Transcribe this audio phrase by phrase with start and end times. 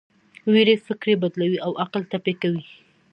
[0.51, 2.63] ویرې فکر بدلوي او عقل ټپي کوي.